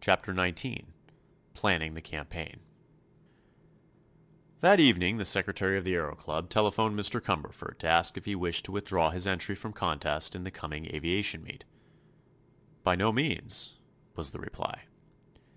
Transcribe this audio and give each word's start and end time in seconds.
CHAPTER 0.00 0.32
XIX 0.32 0.84
PLANNING 1.54 1.94
THE 1.94 2.00
CAMPAIGN 2.00 2.60
That 4.60 4.78
evening 4.78 5.16
the 5.16 5.24
secretary 5.24 5.76
of 5.76 5.82
the 5.82 5.94
Aëro 5.94 6.16
Club 6.16 6.48
telephoned 6.50 6.96
Mr. 6.96 7.20
Cumberford 7.20 7.78
to 7.80 7.88
ask 7.88 8.16
if 8.16 8.26
he 8.26 8.36
wished 8.36 8.64
to 8.66 8.70
withdraw 8.70 9.10
his 9.10 9.26
entry 9.26 9.56
from 9.56 9.72
contest 9.72 10.36
in 10.36 10.44
the 10.44 10.52
coming 10.52 10.86
aviation 10.94 11.42
meet. 11.42 11.64
"By 12.84 12.94
no 12.94 13.10
means," 13.10 13.80
was 14.14 14.30
the 14.30 14.38
reply. 14.38 14.82